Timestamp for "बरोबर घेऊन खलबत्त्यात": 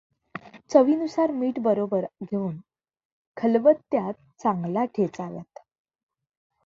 1.59-4.13